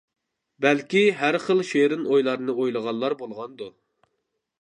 [0.65, 3.69] بەلكى ھەر خىل شېرىن ئويلارنى ئويلىغانلار بولغاندۇ.